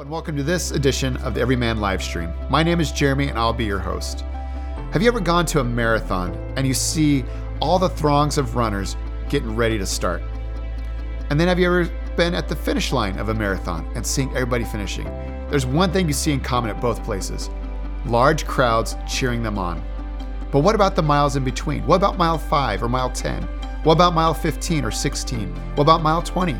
[0.00, 2.50] and welcome to this edition of the Everyman Livestream.
[2.50, 4.26] My name is Jeremy and I'll be your host.
[4.92, 7.24] Have you ever gone to a marathon and you see
[7.60, 8.94] all the throngs of runners
[9.30, 10.22] getting ready to start?
[11.30, 14.28] And then have you ever been at the finish line of a marathon and seeing
[14.32, 15.06] everybody finishing?
[15.48, 17.48] There's one thing you see in common at both places
[18.04, 19.82] large crowds cheering them on.
[20.52, 21.86] But what about the miles in between?
[21.86, 23.44] What about mile 5 or mile 10?
[23.82, 25.56] What about mile 15 or 16?
[25.74, 26.52] What about mile 20?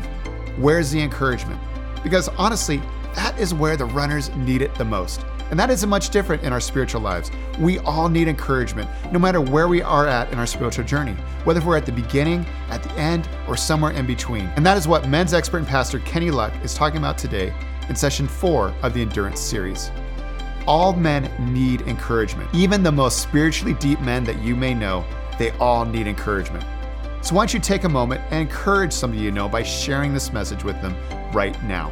[0.57, 1.61] Where's the encouragement?
[2.01, 2.81] Because honestly,
[3.17, 5.25] that is where the runners need it the most.
[5.49, 7.31] And that isn't much different in our spiritual lives.
[7.57, 11.59] We all need encouragement, no matter where we are at in our spiritual journey, whether
[11.59, 14.45] we're at the beginning, at the end, or somewhere in between.
[14.55, 17.51] And that is what men's expert and pastor Kenny Luck is talking about today
[17.89, 19.89] in session four of the Endurance series.
[20.67, 22.47] All men need encouragement.
[22.53, 25.03] Even the most spiritually deep men that you may know,
[25.39, 26.63] they all need encouragement.
[27.25, 30.31] So why don't you take a moment and encourage somebody you know by sharing this
[30.31, 30.95] message with them
[31.33, 31.91] right now.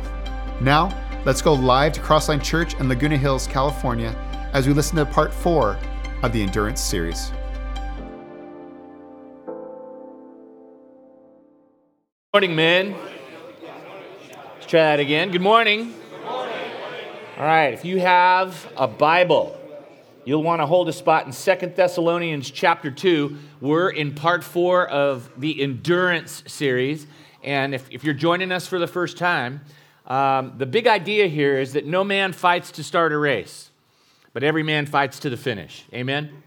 [0.62, 0.89] Now,
[1.25, 4.15] Let's go live to Crossline Church in Laguna Hills, California,
[4.53, 5.76] as we listen to part four
[6.21, 7.31] of the Endurance series.
[12.31, 12.96] Morning, men.
[14.53, 15.31] Let's try that again.
[15.31, 15.96] Good morning.
[16.23, 16.46] All
[17.40, 19.59] right, if you have a Bible,
[20.26, 23.35] you'll want to hold a spot in Second Thessalonians chapter 2.
[23.62, 27.07] We're in part 4 of the Endurance series.
[27.43, 29.62] And if, if you're joining us for the first time,
[30.07, 33.71] um, the big idea here is that no man fights to start a race,
[34.34, 35.84] but every man fights to the finish.
[35.93, 36.43] Amen?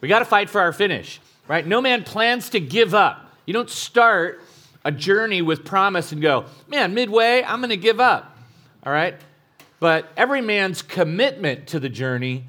[0.00, 1.66] We got to fight for our finish, right?
[1.66, 3.32] No man plans to give up.
[3.46, 4.42] You don't start
[4.84, 8.36] a journey with promise and go, man, midway, I'm going to give up.
[8.84, 9.14] All right?
[9.80, 12.44] But every man's commitment to the journey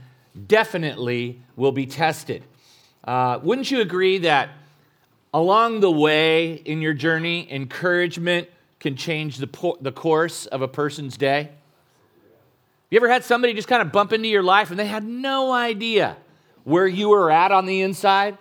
[0.48, 2.44] definitely will be tested.
[3.04, 4.50] Uh, wouldn't you agree that
[5.34, 8.50] along the way in your journey, encouragement
[8.86, 11.50] can change the, po- the course of a person's day?
[12.92, 15.52] You ever had somebody just kind of bump into your life and they had no
[15.52, 16.18] idea
[16.66, 18.38] where you were at on the inside?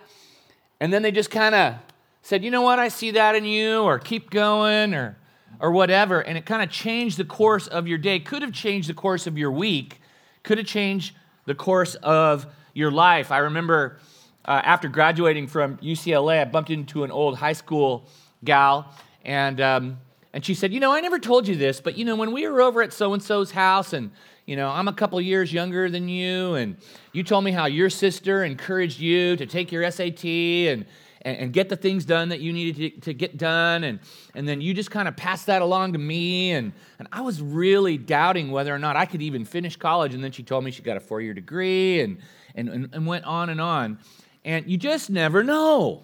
[0.79, 1.73] And then they just kind of
[2.21, 5.17] said, you know what, I see that in you, or keep going, or,
[5.59, 6.19] or whatever.
[6.19, 8.19] And it kind of changed the course of your day.
[8.19, 9.99] Could have changed the course of your week,
[10.43, 11.15] could have changed
[11.45, 13.31] the course of your life.
[13.31, 13.97] I remember
[14.45, 18.07] uh, after graduating from UCLA, I bumped into an old high school
[18.43, 18.93] gal,
[19.23, 19.97] and um,
[20.35, 22.45] and she said, You know, I never told you this, but you know, when we
[22.45, 24.11] were over at so and so's house, and
[24.45, 26.75] you know, I'm a couple years younger than you, and
[27.13, 30.85] you told me how your sister encouraged you to take your SAT and
[31.21, 33.85] and, and get the things done that you needed to, to get done.
[33.85, 33.99] And,
[34.35, 36.51] and then you just kind of passed that along to me.
[36.51, 40.13] And, and I was really doubting whether or not I could even finish college.
[40.13, 42.19] And then she told me she got a four year degree and,
[42.53, 43.97] and, and, and went on and on.
[44.43, 46.03] And you just never know.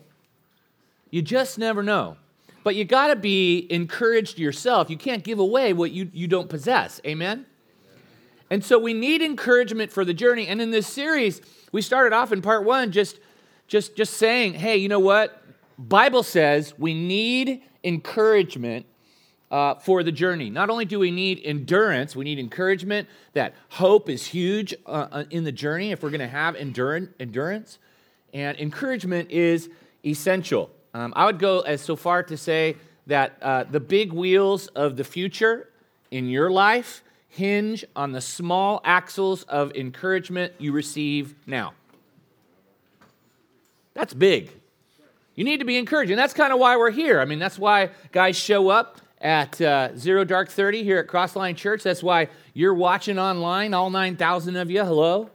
[1.11, 2.17] You just never know.
[2.63, 4.89] But you got to be encouraged yourself.
[4.89, 7.01] You can't give away what you, you don't possess.
[7.05, 7.45] Amen?
[8.49, 10.47] And so we need encouragement for the journey.
[10.47, 13.19] And in this series, we started off in part one just,
[13.67, 15.41] just, just saying, hey, you know what?
[15.79, 18.85] Bible says we need encouragement
[19.49, 20.49] uh, for the journey.
[20.49, 25.23] Not only do we need endurance, we need encouragement that hope is huge uh, uh
[25.29, 27.79] in the journey if we're going to have endurance.
[28.33, 29.69] And encouragement is
[30.05, 30.71] essential.
[30.93, 32.75] Um, I would go as so far to say
[33.07, 35.69] that uh, the big wheels of the future
[36.11, 41.73] in your life hinge on the small axles of encouragement you receive now.
[43.93, 44.51] That's big.
[45.35, 46.11] You need to be encouraged.
[46.11, 47.21] And that's kind of why we're here.
[47.21, 51.55] I mean, that's why guys show up at uh, Zero Dark 30 here at Crossline
[51.55, 51.83] Church.
[51.83, 54.83] That's why you're watching online, all 9,000 of you.
[54.83, 55.29] Hello.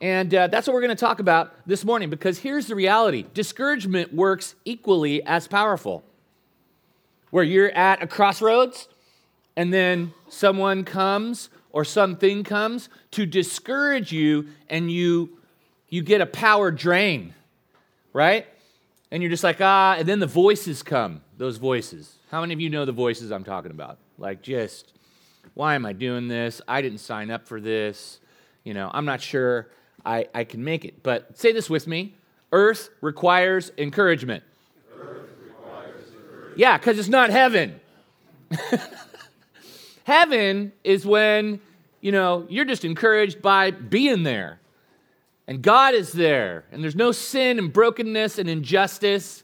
[0.00, 3.24] And uh, that's what we're going to talk about this morning because here's the reality.
[3.34, 6.04] Discouragement works equally as powerful.
[7.30, 8.88] Where you're at a crossroads
[9.56, 15.30] and then someone comes or something comes to discourage you and you
[15.90, 17.34] you get a power drain
[18.12, 18.46] right?
[19.10, 22.16] And you're just like ah and then the voices come those voices.
[22.30, 23.98] How many of you know the voices i'm talking about?
[24.18, 24.92] Like just
[25.54, 26.60] why am i doing this?
[26.66, 28.20] I didn't sign up for this.
[28.64, 29.68] You know i'm not sure
[30.04, 31.02] I, I can make it.
[31.02, 32.14] But say this with me
[32.52, 34.42] Earth requires encouragement.
[34.98, 36.58] Earth requires encouragement.
[36.58, 37.80] Yeah, because it's not heaven.
[40.04, 41.60] heaven is when,
[42.00, 44.60] you know, you're just encouraged by being there.
[45.46, 46.64] And God is there.
[46.72, 49.42] And there's no sin and brokenness and injustice.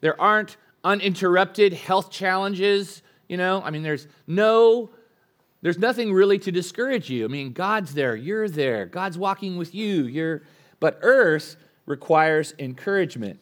[0.00, 3.02] There aren't uninterrupted health challenges.
[3.28, 4.90] You know, I mean, there's no
[5.62, 7.24] there's nothing really to discourage you.
[7.24, 10.04] I mean, God's there, you're there, God's walking with you.
[10.04, 10.42] You're
[10.80, 13.38] but earth requires encouragement.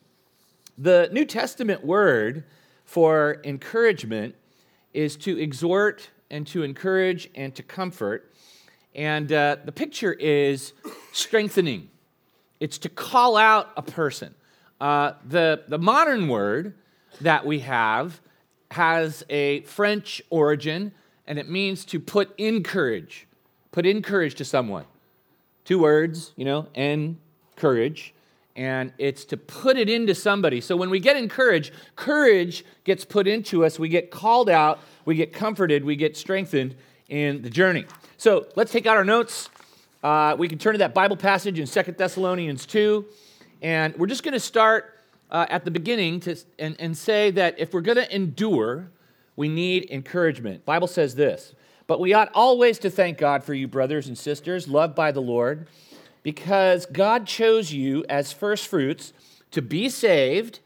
[0.76, 2.44] The New Testament word
[2.84, 4.34] for encouragement
[4.92, 8.32] is to exhort and to encourage and to comfort.
[8.94, 10.72] And uh, the picture is
[11.12, 11.88] strengthening,
[12.58, 14.34] it's to call out a person.
[14.80, 16.74] Uh, the, the modern word
[17.20, 18.20] that we have
[18.70, 20.92] has a French origin,
[21.28, 23.28] and it means to put in courage,
[23.70, 24.84] put in courage to someone.
[25.64, 27.18] Two words, you know, and
[27.52, 28.14] encourage
[28.58, 30.60] and it's to put it into somebody.
[30.60, 33.78] So when we get encouraged, courage gets put into us.
[33.78, 36.74] We get called out, we get comforted, we get strengthened
[37.08, 37.86] in the journey.
[38.16, 39.48] So let's take out our notes.
[40.02, 43.04] Uh, we can turn to that Bible passage in Second Thessalonians 2,
[43.62, 44.98] and we're just going to start
[45.30, 48.90] uh, at the beginning to, and, and say that if we're going to endure,
[49.38, 50.64] we need encouragement.
[50.64, 51.54] Bible says this,
[51.86, 55.22] but we ought always to thank God for you, brothers and sisters, loved by the
[55.22, 55.68] Lord
[56.24, 59.12] because God chose you as first fruits
[59.52, 60.58] to be saved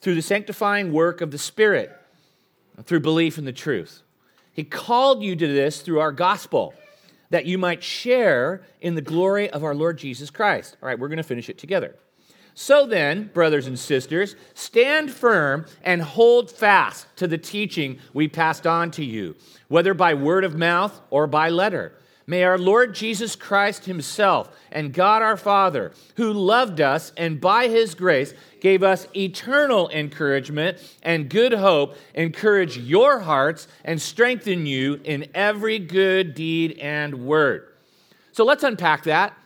[0.00, 1.90] through the sanctifying work of the Spirit,
[2.84, 4.02] through belief in the truth.
[4.52, 6.72] He called you to this through our gospel,
[7.30, 10.76] that you might share in the glory of our Lord Jesus Christ.
[10.80, 11.96] All right, we're going to finish it together.
[12.54, 18.66] So then, brothers and sisters, stand firm and hold fast to the teaching we passed
[18.66, 19.36] on to you,
[19.68, 21.92] whether by word of mouth or by letter
[22.30, 27.66] May our Lord Jesus Christ Himself and God our Father, who loved us and by
[27.66, 35.00] His grace gave us eternal encouragement and good hope, encourage your hearts and strengthen you
[35.02, 37.66] in every good deed and word.
[38.30, 39.36] So let's unpack that.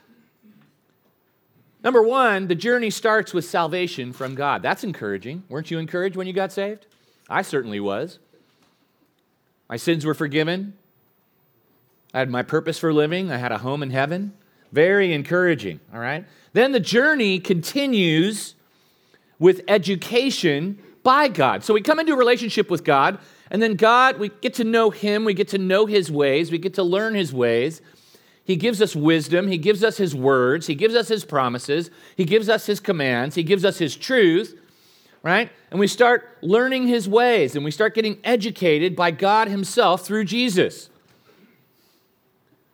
[1.85, 4.63] Number one, the journey starts with salvation from God.
[4.63, 5.45] That's encouraging.
[5.51, 6.87] Weren't you encouraged when you got saved?
[7.29, 8.19] I certainly was.
[9.69, 10.75] My sins were forgiven.
[12.15, 13.31] I had my purpose for living.
[13.31, 14.33] I had a home in heaven.
[14.73, 16.25] Very encouraging, all right?
[16.55, 18.55] Then the journey continues
[19.39, 21.65] with education by God.
[21.65, 23.19] So we come into a relationship with God,
[23.51, 26.59] and then God, we get to know Him, we get to know His ways, we
[26.59, 27.83] get to learn His ways.
[28.45, 32.25] He gives us wisdom, He gives us His words, He gives us His promises, He
[32.25, 34.59] gives us His commands, He gives us His truth,
[35.23, 35.51] right?
[35.71, 40.27] And we start learning His ways, and we start getting educated by God Himself through
[40.27, 40.91] Jesus.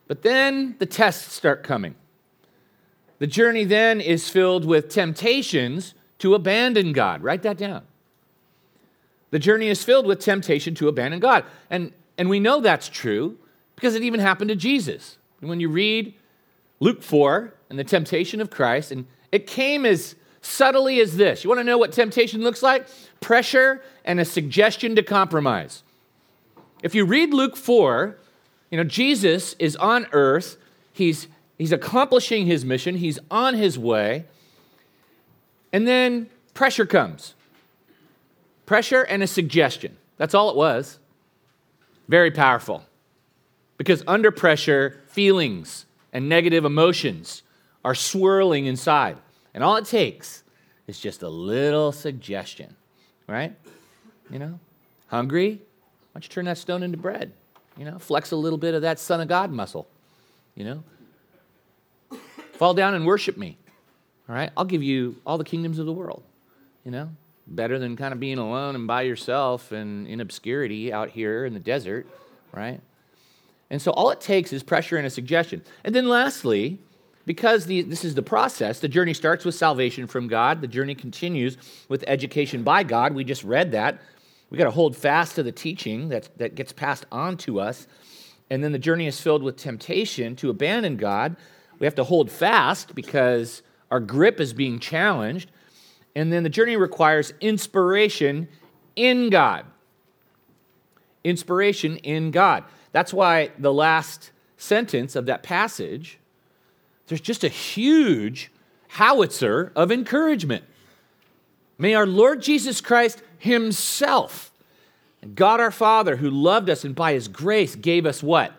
[0.07, 1.95] But then the tests start coming.
[3.19, 7.23] The journey then is filled with temptations to abandon God.
[7.23, 7.83] Write that down.
[9.29, 11.45] The journey is filled with temptation to abandon God.
[11.69, 13.37] And, and we know that's true
[13.75, 15.17] because it even happened to Jesus.
[15.41, 16.13] And when you read
[16.79, 21.43] Luke 4 and the temptation of Christ, and it came as subtly as this.
[21.43, 22.87] You want to know what temptation looks like?
[23.19, 25.83] Pressure and a suggestion to compromise.
[26.83, 28.17] If you read Luke 4,
[28.71, 30.57] you know, Jesus is on earth,
[30.91, 31.27] he's,
[31.57, 34.25] he's accomplishing his mission, he's on his way,
[35.71, 37.35] and then pressure comes.
[38.65, 39.97] Pressure and a suggestion.
[40.17, 40.97] That's all it was.
[42.07, 42.83] Very powerful.
[43.77, 47.43] Because under pressure, feelings and negative emotions
[47.83, 49.17] are swirling inside.
[49.53, 50.43] And all it takes
[50.87, 52.75] is just a little suggestion,
[53.27, 53.55] right?
[54.29, 54.59] You know,
[55.07, 55.51] hungry?
[55.51, 55.59] Why
[56.15, 57.33] don't you turn that stone into bread?
[57.77, 59.87] You know, flex a little bit of that Son of God muscle.
[60.55, 62.19] You know,
[62.53, 63.57] fall down and worship me.
[64.27, 66.23] All right, I'll give you all the kingdoms of the world.
[66.83, 67.09] You know,
[67.47, 71.53] better than kind of being alone and by yourself and in obscurity out here in
[71.53, 72.07] the desert,
[72.51, 72.81] right?
[73.71, 75.63] And so all it takes is pressure and a suggestion.
[75.85, 76.77] And then lastly,
[77.25, 80.93] because the, this is the process, the journey starts with salvation from God, the journey
[80.93, 81.57] continues
[81.87, 83.15] with education by God.
[83.15, 84.01] We just read that.
[84.49, 87.87] We got to hold fast to the teaching that, that gets passed on to us.
[88.49, 91.37] And then the journey is filled with temptation to abandon God.
[91.79, 95.49] We have to hold fast because our grip is being challenged.
[96.13, 98.49] And then the journey requires inspiration
[98.97, 99.65] in God.
[101.23, 102.65] Inspiration in God.
[102.91, 106.19] That's why the last sentence of that passage,
[107.07, 108.51] there's just a huge
[108.89, 110.63] howitzer of encouragement.
[111.77, 114.51] May our Lord Jesus Christ Himself.
[115.21, 118.53] And God our Father, who loved us and by His grace gave us what?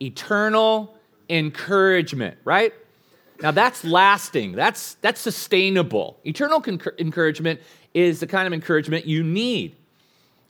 [0.00, 0.94] Eternal
[1.28, 2.72] encouragement, right?
[3.40, 6.18] Now that's lasting, that's, that's sustainable.
[6.24, 7.60] Eternal concur- encouragement
[7.94, 9.76] is the kind of encouragement you need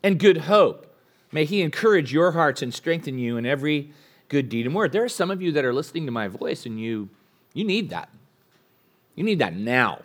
[0.03, 0.88] and good hope.
[1.33, 3.91] May He encourage your hearts and strengthen you in every
[4.29, 4.93] good deed and word.
[4.93, 7.09] There are some of you that are listening to my voice and you,
[7.55, 8.09] you need that.
[9.15, 10.03] You need that now,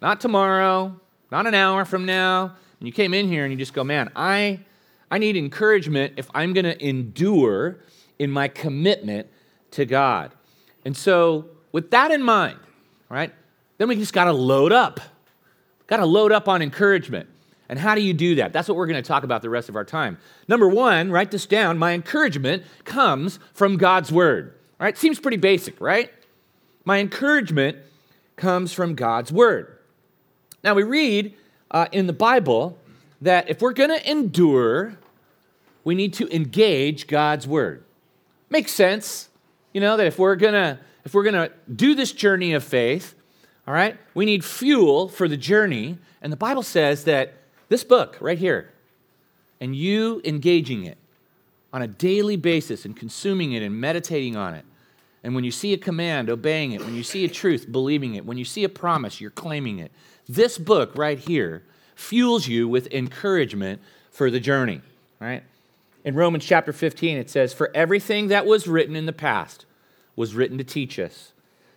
[0.00, 0.98] not tomorrow,
[1.30, 4.10] not an hour from now, and you came in here and you just go, man,
[4.14, 4.60] I,
[5.10, 7.78] I need encouragement if I'm going to endure
[8.18, 9.28] in my commitment
[9.72, 10.32] to God.
[10.84, 12.58] And so, with that in mind,
[13.08, 13.32] right,
[13.78, 15.00] then we just got to load up.
[15.86, 17.28] Got to load up on encouragement.
[17.68, 18.52] And how do you do that?
[18.52, 20.18] That's what we're going to talk about the rest of our time.
[20.48, 21.78] Number one, write this down.
[21.78, 24.54] My encouragement comes from God's word.
[24.78, 26.10] All right, seems pretty basic, right?
[26.84, 27.78] My encouragement
[28.36, 29.78] comes from God's word.
[30.64, 31.34] Now, we read
[31.70, 32.78] uh, in the Bible
[33.20, 34.98] that if we're going to endure,
[35.84, 37.84] we need to engage God's word.
[38.50, 39.28] Makes sense,
[39.72, 42.62] you know, that if we're going to if we're going to do this journey of
[42.62, 43.14] faith,
[43.66, 45.98] all right, we need fuel for the journey.
[46.20, 47.34] And the Bible says that
[47.72, 48.70] this book right here,
[49.58, 50.98] and you engaging it
[51.72, 54.66] on a daily basis and consuming it and meditating on it,
[55.24, 58.26] and when you see a command, obeying it, when you see a truth, believing it,
[58.26, 59.90] when you see a promise, you're claiming it.
[60.28, 61.62] This book right here
[61.94, 64.82] fuels you with encouragement for the journey,
[65.18, 65.42] right?
[66.04, 69.64] In Romans chapter 15, it says, For everything that was written in the past
[70.14, 71.32] was written to teach us,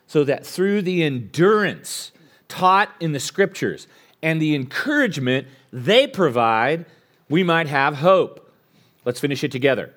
[0.08, 2.12] so that through the endurance
[2.50, 3.88] taught in the scriptures
[4.26, 6.86] and the encouragement they provide,
[7.28, 8.50] we might have hope.
[9.04, 9.94] Let's finish it together.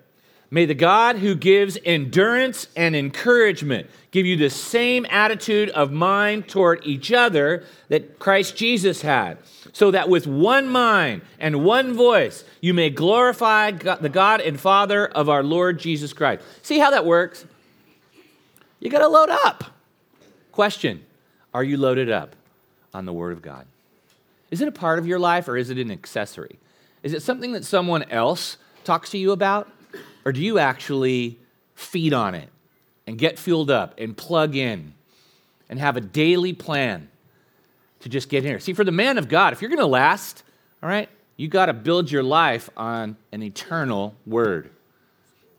[0.51, 6.49] May the God who gives endurance and encouragement give you the same attitude of mind
[6.49, 9.39] toward each other that Christ Jesus had,
[9.73, 14.59] so that with one mind and one voice you may glorify God, the God and
[14.59, 16.43] Father of our Lord Jesus Christ.
[16.63, 17.45] See how that works?
[18.81, 19.65] You got to load up.
[20.51, 21.05] Question
[21.55, 22.35] Are you loaded up
[22.93, 23.67] on the Word of God?
[24.51, 26.59] Is it a part of your life or is it an accessory?
[27.03, 29.71] Is it something that someone else talks to you about?
[30.25, 31.39] Or do you actually
[31.75, 32.49] feed on it
[33.07, 34.95] and get fueled up and plug in
[35.69, 37.09] and have a daily plan
[38.01, 38.59] to just get here?
[38.59, 40.43] See, for the man of God, if you're going to last,
[40.83, 44.71] all right, you got to build your life on an eternal word,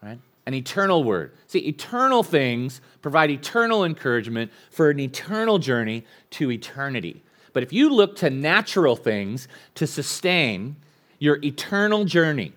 [0.03, 0.19] right?
[0.45, 1.31] An eternal word.
[1.47, 7.23] See, eternal things provide eternal encouragement for an eternal journey to eternity.
[7.53, 10.75] But if you look to natural things to sustain
[11.19, 12.53] your eternal journey,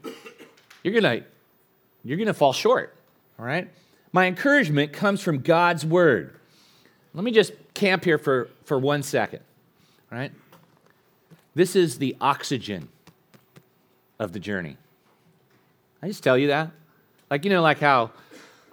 [0.83, 1.27] you're going to
[2.05, 2.95] you're going to fall short,
[3.39, 3.69] all right?
[4.13, 6.35] My encouragement comes from God's word.
[7.15, 9.41] Let me just camp here for, for one second,
[10.11, 10.33] all right?
[11.55, 12.89] This is the oxygen
[14.19, 14.77] of the journey.
[16.03, 16.71] I just tell you that.
[17.31, 18.11] Like, you know, like how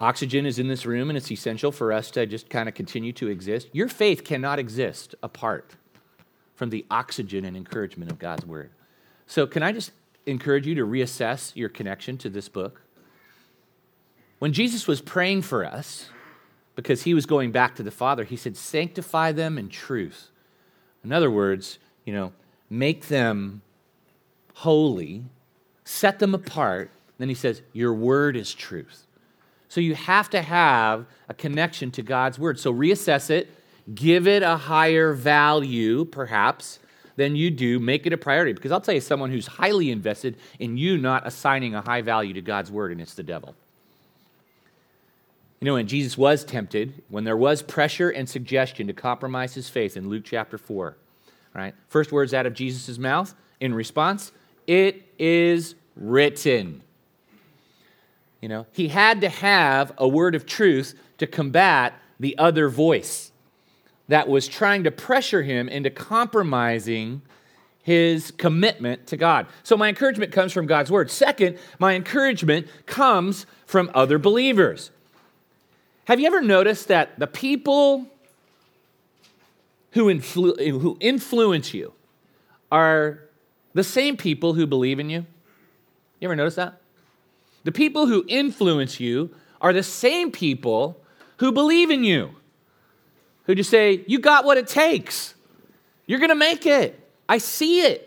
[0.00, 3.12] oxygen is in this room and it's essential for us to just kind of continue
[3.12, 3.68] to exist.
[3.72, 5.76] Your faith cannot exist apart
[6.60, 8.68] from the oxygen and encouragement of God's word.
[9.26, 9.92] So, can I just
[10.26, 12.82] encourage you to reassess your connection to this book?
[14.40, 16.10] When Jesus was praying for us,
[16.76, 20.28] because he was going back to the Father, he said, Sanctify them in truth.
[21.02, 22.34] In other words, you know,
[22.68, 23.62] make them
[24.52, 25.24] holy,
[25.86, 26.90] set them apart.
[27.16, 29.06] Then he says, Your word is truth.
[29.70, 32.60] So you have to have a connection to God's word.
[32.60, 33.48] So reassess it,
[33.94, 36.78] give it a higher value, perhaps,
[37.16, 37.78] than you do.
[37.78, 38.52] Make it a priority.
[38.52, 42.34] Because I'll tell you, someone who's highly invested in you not assigning a high value
[42.34, 43.54] to God's word, and it's the devil.
[45.60, 49.68] You know, when Jesus was tempted, when there was pressure and suggestion to compromise his
[49.68, 50.96] faith in Luke chapter 4,
[51.54, 51.74] right?
[51.88, 54.32] First words out of Jesus' mouth in response,
[54.66, 56.82] it is written.
[58.40, 63.29] You know, he had to have a word of truth to combat the other voice
[64.10, 67.22] that was trying to pressure him into compromising
[67.82, 69.46] his commitment to God.
[69.62, 71.10] So, my encouragement comes from God's word.
[71.10, 74.90] Second, my encouragement comes from other believers.
[76.04, 78.06] Have you ever noticed that the people
[79.92, 81.92] who, influ- who influence you
[82.70, 83.20] are
[83.74, 85.24] the same people who believe in you?
[86.18, 86.80] You ever notice that?
[87.62, 91.00] The people who influence you are the same people
[91.36, 92.30] who believe in you,
[93.44, 95.34] who just say, You got what it takes.
[96.06, 96.98] You're going to make it.
[97.28, 98.06] I see it.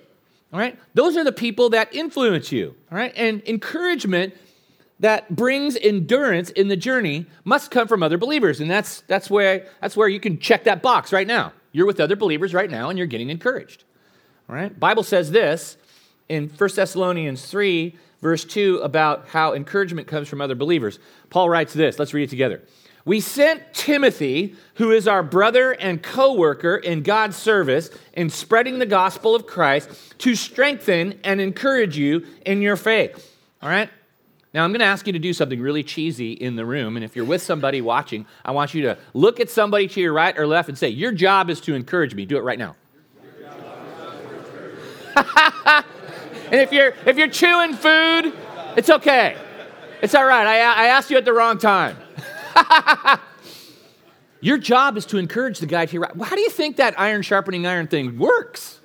[0.52, 0.78] All right?
[0.94, 2.75] Those are the people that influence you.
[2.92, 3.13] All right?
[3.16, 4.36] And encouragement
[5.00, 8.62] that brings endurance in the journey must come from other believers.
[8.62, 11.54] And that's, that's, where, that's where you can check that box right now.
[11.72, 13.84] You're with other believers right now and you're getting encouraged.
[14.50, 14.78] All right?
[14.80, 15.78] Bible says this
[16.30, 21.00] in 1 Thessalonians 3, verse 2, about how encouragement comes from other believers.
[21.30, 21.98] Paul writes this.
[21.98, 22.62] Let's read it together.
[23.06, 28.80] We sent Timothy, who is our brother and co worker in God's service in spreading
[28.80, 33.36] the gospel of Christ, to strengthen and encourage you in your faith.
[33.62, 33.90] All right?
[34.54, 36.96] Now, I'm going to ask you to do something really cheesy in the room.
[36.96, 40.14] And if you're with somebody watching, I want you to look at somebody to your
[40.14, 42.26] right or left and say, Your job is to encourage me.
[42.26, 42.76] Do it right now.
[45.16, 48.34] and if you're, if you're chewing food,
[48.78, 49.36] it's okay.
[50.02, 50.46] It's all right.
[50.46, 51.98] I, I asked you at the wrong time.
[54.42, 56.00] your job is to encourage the guy to.
[56.00, 58.80] Well, how do you think that iron sharpening iron thing works?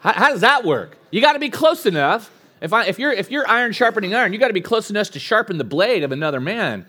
[0.00, 0.96] How, how does that work?
[1.10, 2.30] You got to be close enough.
[2.60, 5.10] If, I, if, you're, if you're iron sharpening iron, you got to be close enough
[5.10, 6.86] to sharpen the blade of another man.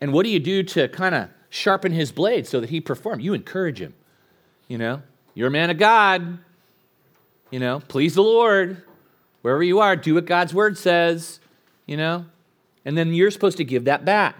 [0.00, 3.22] And what do you do to kind of sharpen his blade so that he performs?
[3.22, 3.94] You encourage him.
[4.68, 5.02] You know,
[5.34, 6.38] you're a man of God.
[7.50, 8.82] You know, please the Lord.
[9.42, 11.40] Wherever you are, do what God's word says.
[11.86, 12.26] You know,
[12.84, 14.36] and then you're supposed to give that back.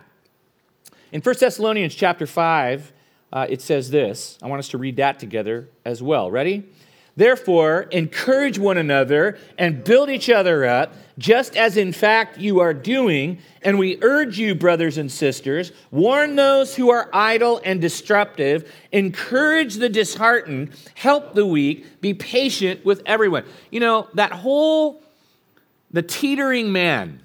[1.13, 2.93] In 1 Thessalonians chapter 5,
[3.33, 4.39] uh, it says this.
[4.43, 6.31] I want us to read that together as well.
[6.31, 6.69] Ready?
[7.17, 12.73] Therefore, encourage one another and build each other up, just as in fact you are
[12.73, 13.41] doing.
[13.63, 19.75] And we urge you, brothers and sisters, warn those who are idle and disruptive, encourage
[19.75, 23.45] the disheartened, help the weak, be patient with everyone.
[23.71, 25.03] You know, that whole,
[25.91, 27.21] the teetering man,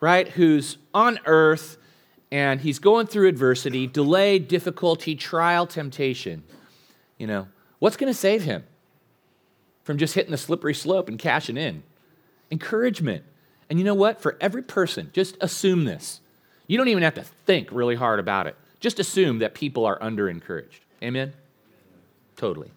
[0.00, 1.76] right, who's on earth
[2.34, 6.42] and he's going through adversity, delay, difficulty, trial, temptation.
[7.16, 7.46] You know,
[7.78, 8.64] what's going to save him
[9.84, 11.84] from just hitting the slippery slope and cashing in?
[12.50, 13.22] Encouragement.
[13.70, 14.20] And you know what?
[14.20, 16.20] For every person, just assume this.
[16.66, 18.56] You don't even have to think really hard about it.
[18.80, 20.84] Just assume that people are under encouraged.
[21.04, 21.34] Amen?
[22.34, 22.72] Totally.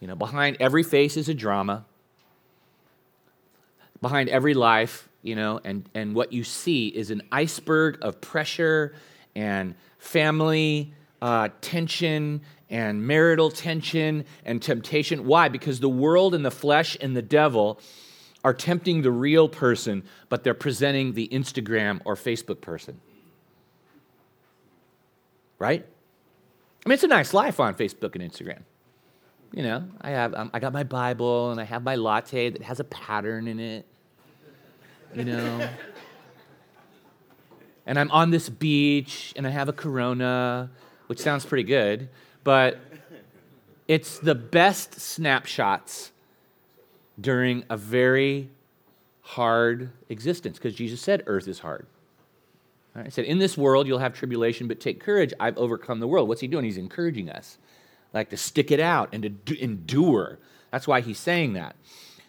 [0.00, 1.86] You know, behind every face is a drama.
[4.02, 8.94] Behind every life you know, and, and what you see is an iceberg of pressure
[9.34, 15.26] and family uh, tension and marital tension and temptation.
[15.26, 15.48] Why?
[15.48, 17.80] Because the world and the flesh and the devil
[18.44, 23.00] are tempting the real person, but they're presenting the Instagram or Facebook person.
[25.58, 25.84] Right?
[26.86, 28.60] I mean, it's a nice life on Facebook and Instagram.
[29.52, 32.62] You know, I have um, I got my Bible and I have my latte that
[32.62, 33.86] has a pattern in it
[35.14, 35.68] you know.
[37.86, 40.70] and I'm on this beach and I have a corona,
[41.06, 42.08] which sounds pretty good,
[42.44, 42.78] but
[43.86, 46.12] it's the best snapshots
[47.20, 48.50] during a very
[49.22, 51.86] hard existence because Jesus said earth is hard.
[52.94, 53.06] Right?
[53.06, 55.32] He said, In this world you'll have tribulation, but take courage.
[55.40, 56.28] I've overcome the world.
[56.28, 56.64] What's he doing?
[56.64, 57.58] He's encouraging us,
[58.12, 60.38] like to stick it out and to endure.
[60.70, 61.76] That's why he's saying that.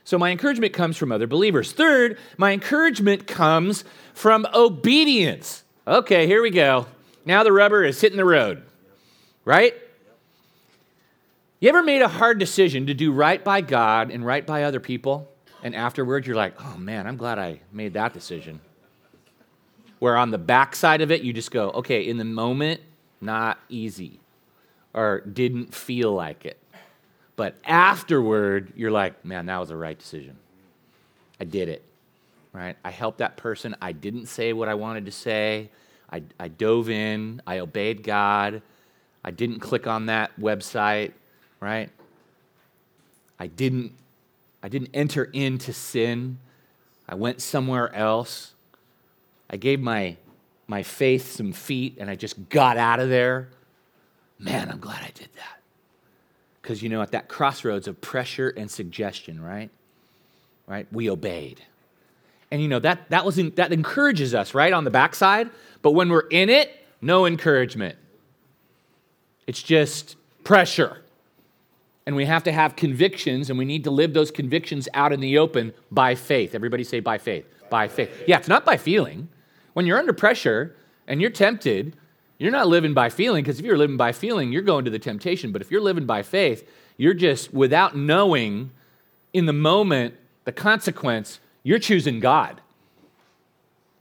[0.09, 1.71] So my encouragement comes from other believers.
[1.71, 3.83] Third, my encouragement comes
[4.15, 5.63] from obedience.
[5.87, 6.87] Okay, here we go.
[7.25, 8.63] Now the rubber is hitting the road,
[9.45, 9.75] right?
[11.59, 14.79] You ever made a hard decision to do right by God and right by other
[14.79, 15.31] people?
[15.61, 18.61] And afterwards, you're like, oh man, I'm glad I made that decision.
[19.99, 22.81] Where on the backside of it, you just go, okay, in the moment,
[23.21, 24.19] not easy,
[24.91, 26.57] or didn't feel like it.
[27.39, 30.35] But afterward, you're like, man, that was the right decision.
[31.39, 31.81] I did it,
[32.51, 32.75] right?
[32.83, 33.77] I helped that person.
[33.81, 35.69] I didn't say what I wanted to say.
[36.11, 37.41] I, I dove in.
[37.47, 38.61] I obeyed God.
[39.23, 41.13] I didn't click on that website,
[41.61, 41.89] right?
[43.39, 43.93] I didn't,
[44.61, 46.39] I didn't enter into sin.
[47.07, 48.53] I went somewhere else.
[49.49, 50.17] I gave my,
[50.67, 53.47] my faith some feet and I just got out of there.
[54.37, 55.58] Man, I'm glad I did that.
[56.61, 59.69] Because, you know, at that crossroads of pressure and suggestion, right?
[60.67, 60.87] Right?
[60.91, 61.61] We obeyed.
[62.51, 65.49] And, you know, that, that, was in, that encourages us, right, on the backside.
[65.81, 67.95] But when we're in it, no encouragement.
[69.47, 71.01] It's just pressure.
[72.05, 75.19] And we have to have convictions, and we need to live those convictions out in
[75.19, 76.55] the open by faith.
[76.55, 77.45] Everybody say by faith.
[77.69, 78.23] By faith.
[78.27, 79.29] Yeah, it's not by feeling.
[79.73, 80.75] When you're under pressure
[81.07, 81.95] and you're tempted,
[82.39, 84.99] you're not living by feeling, because if you're living by feeling, you're going to the
[84.99, 85.51] temptation.
[85.51, 88.71] But if you're living by faith, you're just without knowing
[89.33, 92.61] in the moment the consequence, you're choosing God.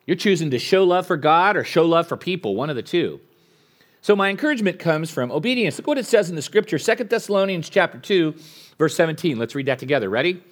[0.06, 2.82] You're choosing to show love for God or show love for people, one of the
[2.82, 3.20] two.
[4.00, 5.76] So my encouragement comes from obedience.
[5.76, 8.34] Look what it says in the scripture, Second Thessalonians chapter 2,
[8.78, 9.38] verse 17.
[9.38, 10.08] Let's read that together.
[10.08, 10.42] Ready?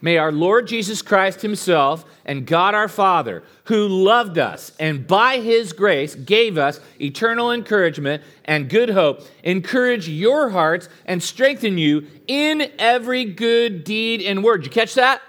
[0.00, 5.38] May our Lord Jesus Christ Himself and God our Father, who loved us and by
[5.38, 12.06] His grace gave us eternal encouragement and good hope, encourage your hearts and strengthen you
[12.26, 14.62] in every good deed and word.
[14.62, 15.22] Did you catch that?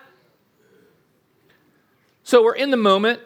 [2.23, 3.21] So we're in the moment.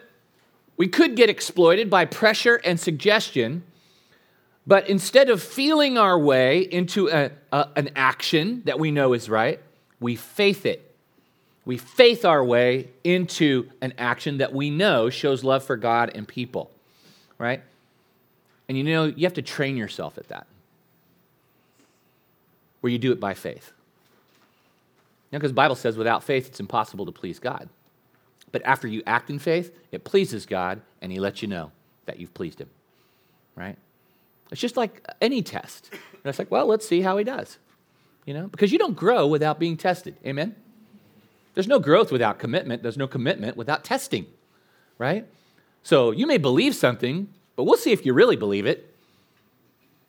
[0.76, 3.64] We could get exploited by pressure and suggestion,
[4.66, 9.28] but instead of feeling our way into a, a, an action that we know is
[9.28, 9.60] right,
[10.00, 10.91] we faith it
[11.64, 16.26] we faith our way into an action that we know shows love for God and
[16.26, 16.70] people,
[17.38, 17.62] right?
[18.68, 20.46] And you know, you have to train yourself at that,
[22.80, 23.72] where you do it by faith.
[25.30, 27.68] You know, because the Bible says without faith, it's impossible to please God.
[28.50, 31.70] But after you act in faith, it pleases God, and He lets you know
[32.06, 32.68] that you've pleased Him,
[33.56, 33.76] right?
[34.50, 35.88] It's just like any test.
[35.92, 37.58] And it's like, well, let's see how He does.
[38.26, 40.16] You know, because you don't grow without being tested.
[40.24, 40.54] Amen?
[41.54, 42.82] There's no growth without commitment.
[42.82, 44.26] There's no commitment without testing,
[44.98, 45.26] right?
[45.82, 48.94] So you may believe something, but we'll see if you really believe it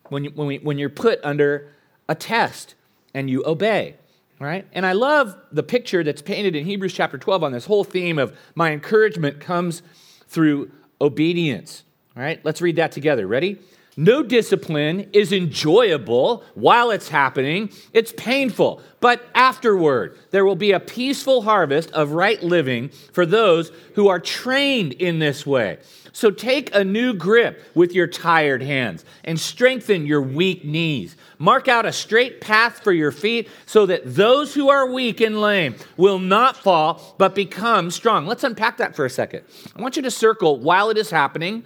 [0.10, 1.70] when, you, when, we, when you're put under
[2.08, 2.76] a test
[3.14, 3.96] and you obey,
[4.40, 4.68] right?
[4.74, 8.20] And I love the picture that's painted in Hebrews chapter 12 on this whole theme
[8.20, 9.82] of my encouragement comes
[10.28, 11.84] through obedience,
[12.16, 12.44] right?
[12.44, 13.28] Let's read that together.
[13.28, 13.60] Ready?
[13.96, 17.70] No discipline is enjoyable while it's happening.
[17.94, 18.82] It's painful.
[19.00, 24.20] But afterward, there will be a peaceful harvest of right living for those who are
[24.20, 25.78] trained in this way.
[26.16, 31.16] So take a new grip with your tired hands and strengthen your weak knees.
[31.40, 35.42] Mark out a straight path for your feet so that those who are weak and
[35.42, 38.26] lame will not fall but become strong.
[38.28, 39.44] Let's unpack that for a second.
[39.76, 41.64] I want you to circle while it is happening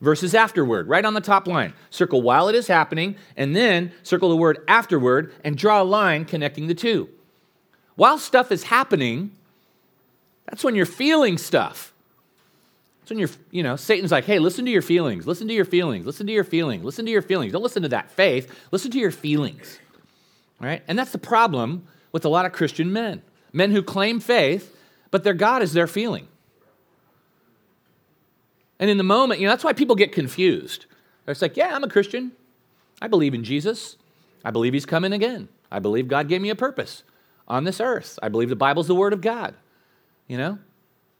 [0.00, 1.74] versus afterward, right on the top line.
[1.90, 6.24] Circle while it is happening, and then circle the word afterward and draw a line
[6.24, 7.08] connecting the two.
[7.96, 9.32] While stuff is happening,
[10.46, 11.92] that's when you're feeling stuff.
[13.00, 15.64] That's when you're, you know, Satan's like, hey, listen to your feelings, listen to your
[15.64, 17.52] feelings, listen to your feelings, listen to your feelings.
[17.52, 19.78] Don't listen to that faith, listen to your feelings.
[20.58, 20.82] Right?
[20.88, 23.22] And that's the problem with a lot of Christian men.
[23.52, 24.76] Men who claim faith,
[25.10, 26.28] but their God is their feeling.
[28.80, 30.86] And in the moment, you know, that's why people get confused.
[31.28, 32.32] It's like, yeah, I'm a Christian.
[33.00, 33.96] I believe in Jesus.
[34.42, 35.48] I believe he's coming again.
[35.70, 37.04] I believe God gave me a purpose
[37.46, 38.18] on this earth.
[38.22, 39.54] I believe the Bible's the word of God.
[40.26, 40.58] You know?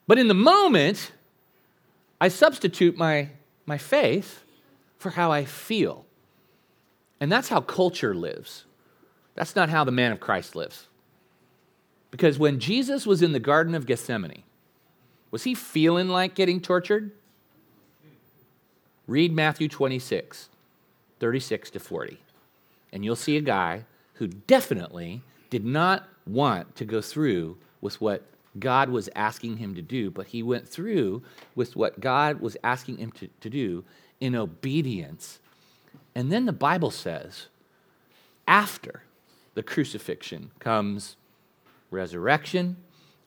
[0.07, 1.13] But in the moment,
[2.19, 3.29] I substitute my,
[3.67, 4.43] my faith
[4.99, 6.07] for how I feel.
[7.21, 8.65] And that's how culture lives.
[9.35, 10.89] That's not how the man of Christ lives.
[12.11, 14.45] Because when Jesus was in the Garden of Gethsemane,
[15.31, 17.13] was he feeling like getting tortured?
[19.11, 20.51] Read Matthew 26,
[21.19, 22.21] 36 to 40,
[22.93, 28.23] and you'll see a guy who definitely did not want to go through with what
[28.57, 31.25] God was asking him to do, but he went through
[31.57, 33.83] with what God was asking him to, to do
[34.21, 35.41] in obedience.
[36.15, 37.49] And then the Bible says,
[38.47, 39.03] after
[39.55, 41.17] the crucifixion comes
[41.91, 42.77] resurrection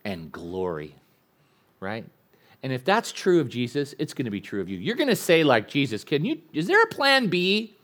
[0.06, 0.96] and glory,
[1.82, 2.06] right?
[2.64, 4.78] And if that's true of Jesus, it's going to be true of you.
[4.78, 7.76] You're going to say, like Jesus, can you, is there a plan B?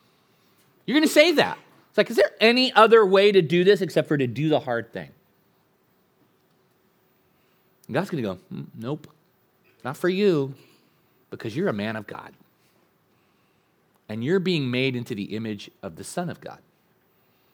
[0.85, 1.57] You're going to say that.
[1.89, 4.61] It's like, is there any other way to do this except for to do the
[4.61, 5.09] hard thing?
[7.87, 9.07] And God's going to go, mm, nope,
[9.83, 10.55] not for you,
[11.29, 12.33] because you're a man of God.
[14.07, 16.59] And you're being made into the image of the Son of God.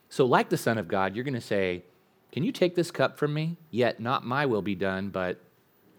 [0.09, 1.83] So, like the Son of God, you're going to say,
[2.31, 3.57] Can you take this cup from me?
[3.71, 5.41] Yet not my will be done, but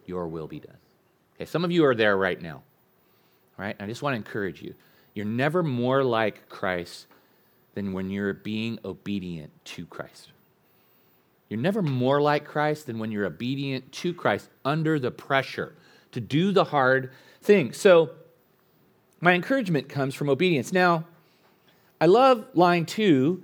[0.06, 0.78] your will be done.
[1.36, 2.62] Okay, some of you are there right now.
[3.58, 3.76] Right?
[3.78, 4.74] I just want to encourage you.
[5.14, 7.06] You're never more like Christ
[7.74, 10.30] than when you're being obedient to Christ.
[11.48, 15.74] You're never more like Christ than when you're obedient to Christ under the pressure
[16.12, 17.72] to do the hard thing.
[17.72, 18.10] So,
[19.20, 20.72] my encouragement comes from obedience.
[20.72, 21.04] Now,
[22.00, 23.42] I love line two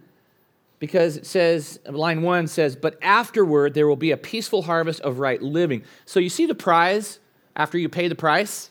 [0.78, 5.18] because it says, line one says, but afterward there will be a peaceful harvest of
[5.18, 5.84] right living.
[6.04, 7.20] So, you see the prize
[7.56, 8.70] after you pay the price?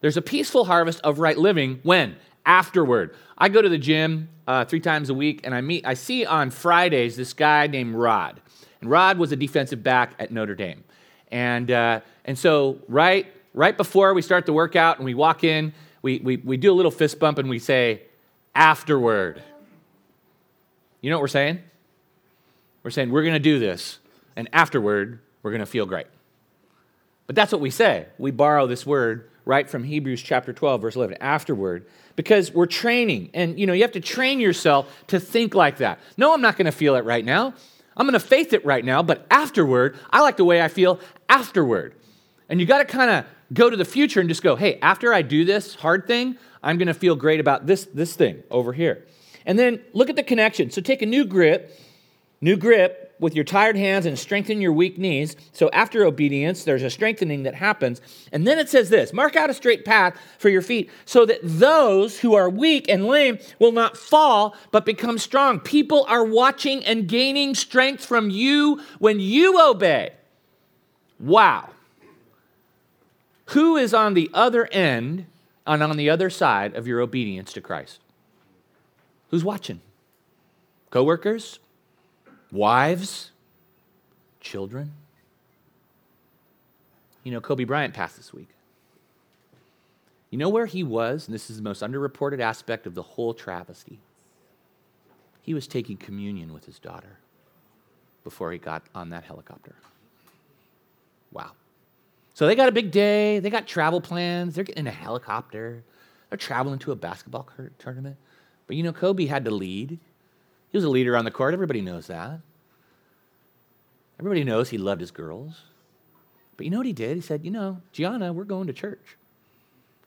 [0.00, 2.16] There's a peaceful harvest of right living when?
[2.46, 3.14] Afterward.
[3.36, 6.24] I go to the gym uh, three times a week and I meet, I see
[6.24, 8.40] on Fridays this guy named Rod.
[8.80, 10.84] And Rod was a defensive back at Notre Dame.
[11.30, 15.74] And, uh, and so, right, right before we start the workout and we walk in,
[16.00, 18.02] we, we, we do a little fist bump and we say,
[18.54, 19.42] afterward.
[21.00, 21.60] You know what we're saying?
[22.82, 23.98] We're saying, we're going to do this.
[24.36, 26.06] And afterward, we're going to feel great.
[27.28, 28.06] But that's what we say.
[28.16, 31.86] We borrow this word right from Hebrews chapter 12, verse 11, afterward,
[32.16, 33.30] because we're training.
[33.34, 36.00] And, you know, you have to train yourself to think like that.
[36.16, 37.54] No, I'm not going to feel it right now.
[37.96, 41.00] I'm going to faith it right now, but afterward, I like the way I feel
[41.28, 41.94] afterward.
[42.48, 45.12] And you got to kind of go to the future and just go, hey, after
[45.12, 48.72] I do this hard thing, I'm going to feel great about this, this thing over
[48.72, 49.04] here.
[49.44, 50.70] And then look at the connection.
[50.70, 51.78] So take a new grip,
[52.40, 55.36] new grip, with your tired hands and strengthen your weak knees.
[55.52, 58.00] So after obedience, there's a strengthening that happens.
[58.32, 61.40] And then it says this mark out a straight path for your feet so that
[61.42, 65.60] those who are weak and lame will not fall but become strong.
[65.60, 70.12] People are watching and gaining strength from you when you obey.
[71.18, 71.70] Wow.
[73.46, 75.26] Who is on the other end
[75.66, 78.00] and on the other side of your obedience to Christ?
[79.30, 79.80] Who's watching?
[80.90, 81.58] Coworkers?
[82.52, 83.32] Wives,
[84.40, 84.92] children.
[87.24, 88.48] You know, Kobe Bryant passed this week.
[90.30, 91.26] You know where he was?
[91.26, 93.98] And this is the most underreported aspect of the whole travesty.
[95.42, 97.18] he was taking communion with his daughter
[98.22, 99.74] before he got on that helicopter.
[101.32, 101.52] Wow.
[102.34, 105.82] So they got a big day, they got travel plans, they're getting in a helicopter,
[106.28, 108.16] they're traveling to a basketball tournament.
[108.66, 109.98] But you know, Kobe had to lead.
[110.70, 112.40] He was a leader on the court, everybody knows that.
[114.18, 115.62] Everybody knows he loved his girls.
[116.56, 117.16] But you know what he did?
[117.16, 119.16] He said, You know, Gianna, we're going to church.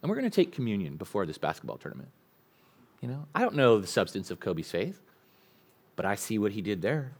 [0.02, 2.10] And we're going to take communion before this basketball tournament.
[3.02, 5.00] You know, I don't know the substance of Kobe's faith,
[5.95, 7.13] but I see what he did there.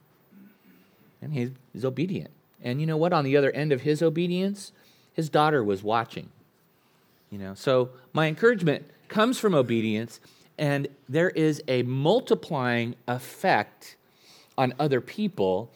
[1.22, 2.32] And he's, he's obedient.
[2.62, 3.14] And you know what?
[3.14, 4.72] On the other end of his obedience,
[5.14, 6.30] his daughter was watching.
[7.30, 10.20] You know, so my encouragement comes from obedience,
[10.58, 13.96] and there is a multiplying effect
[14.58, 15.72] on other people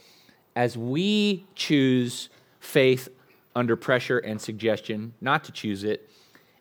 [0.56, 3.10] as we choose faith
[3.56, 6.10] under pressure and suggestion not to choose it,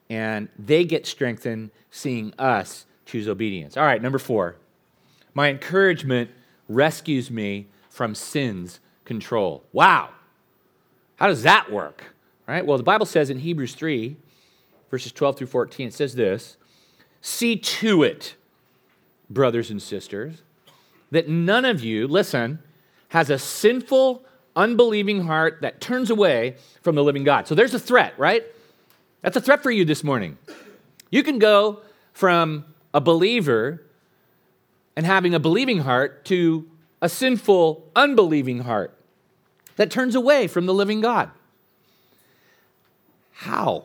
[0.09, 3.77] and they get strengthened seeing us choose obedience.
[3.77, 4.57] All right, number four.
[5.35, 6.31] My encouragement
[6.69, 9.65] rescues me from sin's control.
[9.73, 10.11] Wow.
[11.17, 12.15] How does that work?
[12.47, 12.65] Right?
[12.65, 14.17] Well, the Bible says in Hebrews 3,
[14.91, 16.57] verses 12 through 14, it says this
[17.27, 18.35] See to it,
[19.31, 20.43] brothers and sisters,
[21.11, 22.59] that none of you, listen,
[23.09, 24.23] has a sinful,
[24.55, 27.49] unbelieving heart that turns away from the living God.
[27.49, 28.45] So there's a threat, right?
[29.23, 30.37] That's a threat for you this morning.
[31.11, 31.81] You can go
[32.13, 33.83] from a believer
[34.95, 36.69] and having a believing heart to
[37.01, 38.95] a sinful, unbelieving heart
[39.77, 41.31] that turns away from the living God.
[43.33, 43.85] How?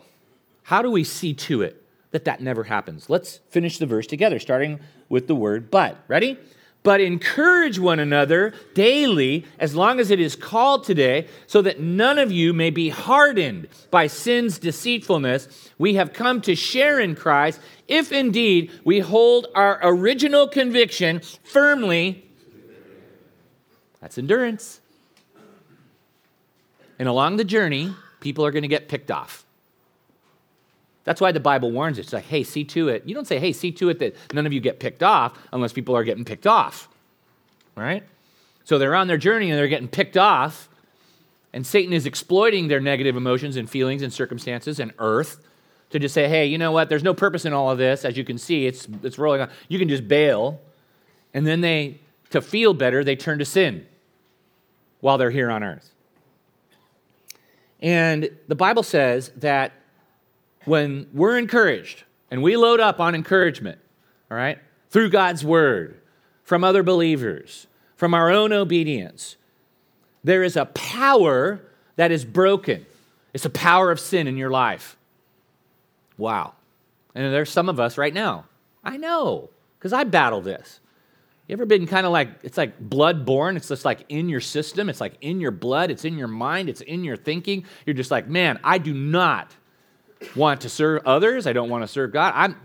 [0.64, 1.79] How do we see to it
[2.12, 3.10] that that never happens?
[3.10, 5.98] Let's finish the verse together, starting with the word but.
[6.08, 6.38] Ready?
[6.84, 12.18] but encourage one another daily as long as it is called today, so that none
[12.18, 15.72] of you may be hardened by sin's deceitfulness.
[15.78, 22.26] We have come to share in Christ if indeed we hold our original conviction firmly.
[24.00, 24.80] That's endurance.
[26.98, 29.46] And along the journey, people are going to get picked off.
[31.10, 31.98] That's why the Bible warns.
[31.98, 33.04] It's like, hey, see to it.
[33.08, 35.74] You don't say, hey, see to it that none of you get picked off unless
[35.74, 36.88] people are getting picked off.
[37.76, 38.04] Right?
[38.64, 40.70] So they're on their journey and they're getting picked off.
[41.52, 45.44] And Satan is exploiting their negative emotions and feelings and circumstances and earth
[45.90, 46.90] to just say, hey, you know what?
[46.90, 48.06] There's no purpose in all of this.
[48.06, 49.50] As you can see, it's, it's rolling on.
[49.68, 50.62] You can just bail.
[51.34, 53.88] And then they, to feel better, they turn to sin
[55.00, 55.92] while they're here on earth.
[57.80, 59.72] And the Bible says that
[60.66, 63.80] when we're encouraged and we load up on encouragement,
[64.30, 66.00] all right, through God's word,
[66.44, 69.36] from other believers, from our own obedience,
[70.24, 71.62] there is a power
[71.96, 72.86] that is broken.
[73.34, 74.98] It's a power of sin in your life.
[76.18, 76.54] Wow.
[77.16, 78.46] And there's some of us right now.
[78.84, 80.80] I know, because I battle this.
[81.48, 83.58] You ever been kind of like, it's like blood born?
[83.58, 84.88] It's just like in your system.
[84.88, 85.90] It's like in your blood.
[85.90, 86.70] It's in your mind.
[86.70, 87.66] It's in your thinking.
[87.86, 89.56] You're just like, man, I do not
[90.36, 91.48] want to serve others.
[91.48, 92.34] I don't want to serve God.
[92.36, 92.56] I'm,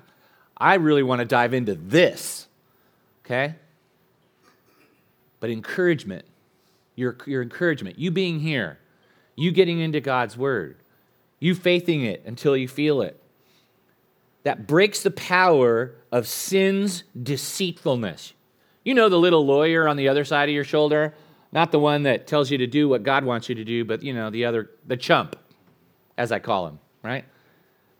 [0.56, 2.46] I really want to dive into this.
[3.24, 3.54] Okay?
[5.40, 6.24] But encouragement,
[6.94, 8.78] your, your encouragement, you being here,
[9.36, 10.76] you getting into God's word,
[11.40, 13.20] you faithing it until you feel it,
[14.44, 18.34] that breaks the power of sin's deceitfulness.
[18.84, 21.14] You know the little lawyer on the other side of your shoulder?
[21.52, 24.02] Not the one that tells you to do what God wants you to do, but
[24.02, 25.36] you know, the other, the chump,
[26.18, 27.24] as I call him, right?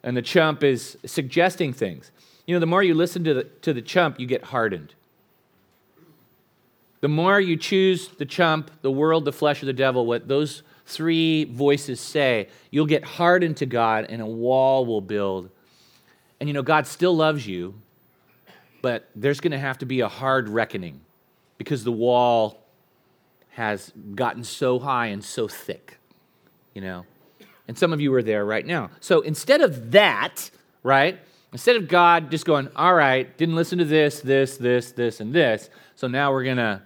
[0.05, 2.13] And the chump is suggesting things.
[2.47, 4.95] You know, the more you listen to the, to the chump, you get hardened.
[7.01, 10.63] The more you choose the chump, the world, the flesh, or the devil, what those
[10.87, 15.51] three voices say, you'll get hardened to God and a wall will build.
[16.39, 17.75] And you know, God still loves you,
[18.83, 21.01] but there's going to have to be a hard reckoning
[21.57, 22.63] because the wall
[23.51, 25.97] has gotten so high and so thick,
[26.75, 27.07] you know.
[27.67, 28.91] And some of you are there right now.
[29.01, 30.51] So instead of that,
[30.83, 31.19] right,
[31.53, 35.33] instead of God just going, all right, didn't listen to this, this, this, this, and
[35.33, 36.83] this, so now we're going to,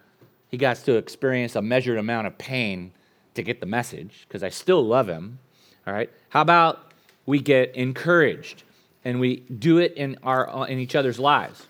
[0.50, 2.92] he got to experience a measured amount of pain
[3.34, 5.38] to get the message, because I still love him,
[5.86, 6.10] all right?
[6.28, 6.92] How about
[7.26, 8.62] we get encouraged
[9.04, 11.66] and we do it in, our, in each other's lives?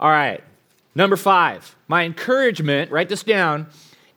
[0.00, 0.42] All right,
[0.94, 3.66] number five, my encouragement, write this down,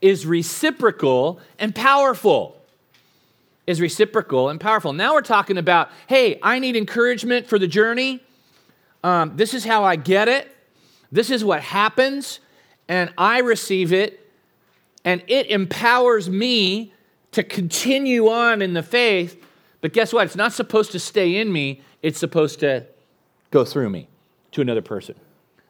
[0.00, 2.61] is reciprocal and powerful
[3.66, 4.92] is reciprocal and powerful.
[4.92, 8.20] Now we're talking about, hey, I need encouragement for the journey.
[9.04, 10.54] Um, this is how I get it.
[11.10, 12.40] This is what happens,
[12.88, 14.18] and I receive it,
[15.04, 16.94] and it empowers me
[17.32, 19.44] to continue on in the faith.
[19.82, 20.26] But guess what?
[20.26, 22.86] It's not supposed to stay in me, it's supposed to
[23.50, 24.08] go through me
[24.52, 25.14] to another person.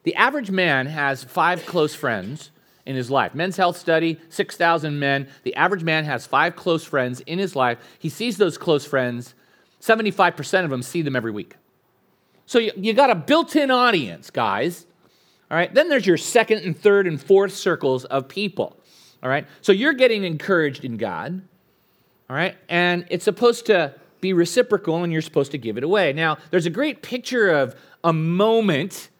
[0.05, 2.51] the average man has five close friends
[2.87, 3.35] in his life.
[3.35, 5.29] Men's Health Study 6,000 men.
[5.45, 7.79] The average man has five close friends in his life.
[7.99, 9.35] He sees those close friends,
[9.81, 11.57] 75% of them see them every week.
[12.47, 14.87] So you, you got a built in audience, guys.
[15.51, 15.73] All right.
[15.73, 18.77] Then there's your second and third and fourth circles of people.
[19.23, 19.47] All right.
[19.61, 21.43] So you're getting encouraged in God.
[22.29, 22.57] All right.
[22.69, 26.13] And it's supposed to be reciprocal and you're supposed to give it away.
[26.13, 29.11] Now, there's a great picture of a moment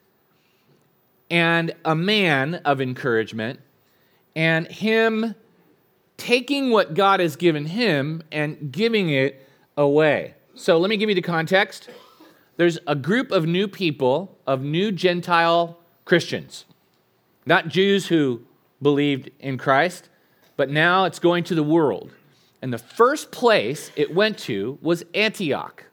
[1.33, 3.59] and a man of encouragement
[4.37, 5.35] and him
[6.19, 10.35] taking what God has given him and giving it away.
[10.55, 11.89] So let me give you the context.
[12.59, 16.67] There's a group of new people, of new Gentile Christians,
[17.47, 18.43] not Jews who
[18.83, 20.11] believed in Christ,
[20.59, 22.13] but now it's going to the world.
[22.61, 25.85] And the first place it went to was Antioch.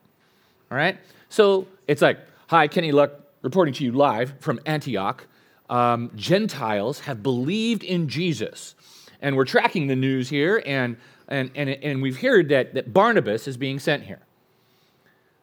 [0.69, 0.97] All right?
[1.30, 5.25] So it's like, hi, Kenny Luck reporting to you live from Antioch.
[5.69, 8.75] Um, Gentiles have believed in Jesus.
[9.21, 13.47] And we're tracking the news here, and, and, and, and we've heard that, that Barnabas
[13.47, 14.21] is being sent here.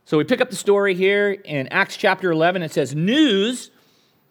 [0.07, 2.62] So we pick up the story here in Acts chapter 11.
[2.62, 3.71] It says, News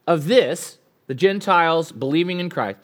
[0.08, 2.79] of this, the Gentiles believing in Christ,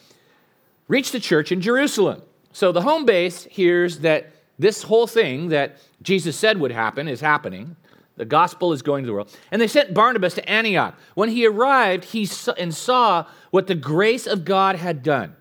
[0.88, 2.22] reached the church in Jerusalem.
[2.52, 7.22] So the home base hears that this whole thing that Jesus said would happen is
[7.22, 7.76] happening.
[8.18, 9.36] The gospel is going to the world.
[9.52, 10.96] And they sent Barnabas to Antioch.
[11.16, 15.36] When he arrived, he saw, and saw what the grace of God had done.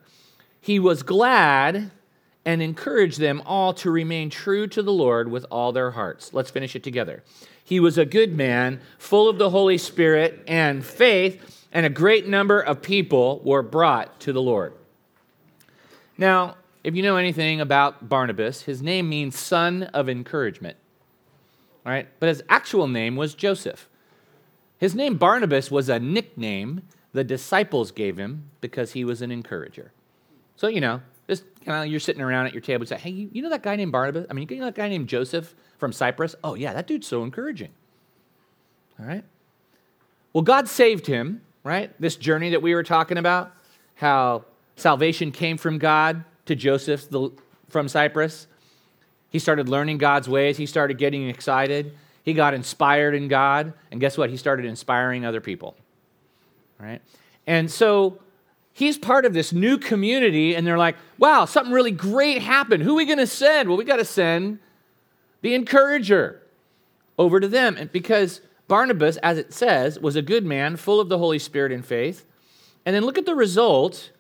[0.61, 1.91] He was glad
[2.45, 6.33] and encouraged them all to remain true to the Lord with all their hearts.
[6.33, 7.23] Let's finish it together.
[7.63, 12.27] He was a good man, full of the Holy Spirit and faith, and a great
[12.27, 14.73] number of people were brought to the Lord.
[16.19, 20.77] Now, if you know anything about Barnabas, his name means son of encouragement.
[21.85, 22.09] Right?
[22.21, 23.89] But his actual name was Joseph.
[24.79, 29.93] His name Barnabas was a nickname the disciples gave him because he was an encourager.
[30.57, 33.29] So, you know, just kind of you're sitting around at your table and say, hey,
[33.33, 34.27] you know that guy named Barnabas?
[34.31, 36.35] I mean, you know that guy named Joseph from Cyprus?
[36.45, 37.71] Oh, yeah, that dude's so encouraging.
[38.99, 39.25] All right?
[40.33, 41.93] Well, God saved him, right?
[42.01, 43.53] This journey that we were talking about,
[43.95, 44.45] how
[44.77, 47.31] salvation came from God to Joseph the,
[47.69, 48.47] from Cyprus.
[49.31, 50.57] He started learning God's ways.
[50.57, 51.97] He started getting excited.
[52.23, 53.73] He got inspired in God.
[53.91, 54.29] And guess what?
[54.29, 55.77] He started inspiring other people.
[56.79, 57.01] Right?
[57.47, 58.21] And so
[58.73, 62.83] he's part of this new community, and they're like, wow, something really great happened.
[62.83, 63.69] Who are we going to send?
[63.69, 64.59] Well, we got to send
[65.43, 66.43] the encourager
[67.19, 67.77] over to them.
[67.77, 71.73] And because Barnabas, as it says, was a good man, full of the Holy Spirit
[71.73, 72.25] and faith.
[72.87, 74.11] And then look at the result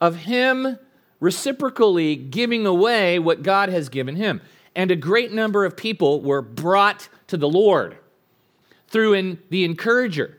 [0.00, 0.78] of him
[1.20, 4.40] reciprocally giving away what God has given him.
[4.74, 7.96] And a great number of people were brought to the Lord
[8.88, 10.36] through in the encourager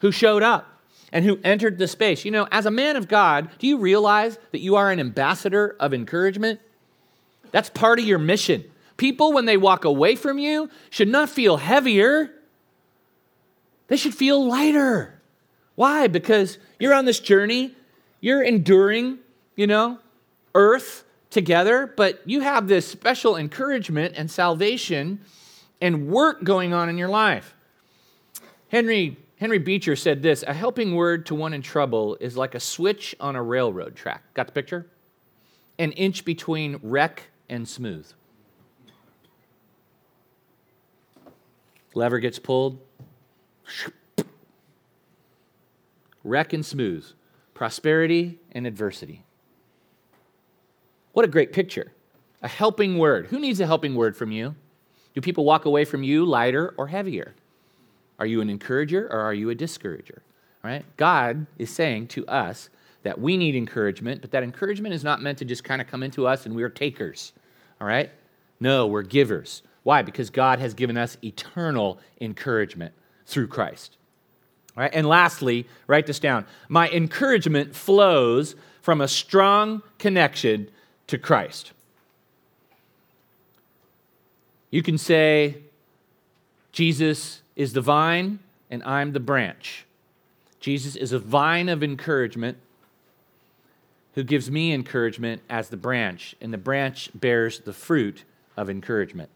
[0.00, 0.80] who showed up
[1.12, 2.24] and who entered the space.
[2.24, 5.76] You know, as a man of God, do you realize that you are an ambassador
[5.80, 6.60] of encouragement?
[7.50, 8.64] That's part of your mission.
[8.96, 12.30] People, when they walk away from you, should not feel heavier,
[13.88, 15.20] they should feel lighter.
[15.74, 16.06] Why?
[16.06, 17.74] Because you're on this journey,
[18.20, 19.18] you're enduring,
[19.56, 19.98] you know,
[20.54, 25.20] earth together, but you have this special encouragement and salvation
[25.80, 27.54] and work going on in your life.
[28.68, 32.60] Henry, Henry Beecher said this A helping word to one in trouble is like a
[32.60, 34.22] switch on a railroad track.
[34.34, 34.86] Got the picture?
[35.78, 38.06] An inch between wreck and smooth.
[41.94, 42.78] Lever gets pulled.
[46.22, 47.06] Wreck and smooth.
[47.54, 49.24] Prosperity and adversity.
[51.12, 51.92] What a great picture.
[52.42, 53.26] A helping word.
[53.26, 54.54] Who needs a helping word from you?
[55.14, 57.34] Do people walk away from you lighter or heavier?
[58.18, 60.22] Are you an encourager or are you a discourager?
[60.62, 60.84] Right?
[60.96, 62.68] God is saying to us
[63.02, 66.02] that we need encouragement, but that encouragement is not meant to just kind of come
[66.02, 67.32] into us and we're takers.
[67.80, 68.10] All right?
[68.60, 69.62] No, we're givers.
[69.82, 70.02] Why?
[70.02, 72.94] Because God has given us eternal encouragement
[73.26, 73.96] through Christ.
[74.76, 74.92] All right?
[74.92, 76.44] And lastly, write this down.
[76.68, 80.68] My encouragement flows from a strong connection
[81.10, 81.72] to Christ.
[84.70, 85.58] You can say,
[86.72, 88.38] Jesus is the vine
[88.70, 89.84] and I'm the branch.
[90.60, 92.58] Jesus is a vine of encouragement
[94.14, 98.24] who gives me encouragement as the branch, and the branch bears the fruit
[98.56, 99.30] of encouragement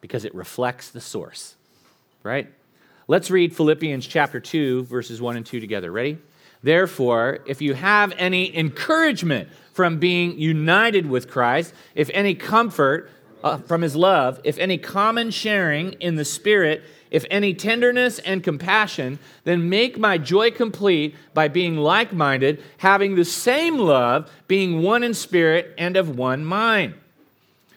[0.00, 1.56] because it reflects the source,
[2.22, 2.52] right?
[3.08, 5.90] Let's read Philippians chapter 2, verses 1 and 2 together.
[5.90, 6.18] Ready?
[6.62, 13.10] Therefore, if you have any encouragement from being united with Christ, if any comfort
[13.42, 18.42] uh, from his love, if any common sharing in the Spirit, if any tenderness and
[18.42, 24.82] compassion, then make my joy complete by being like minded, having the same love, being
[24.82, 26.94] one in spirit and of one mind.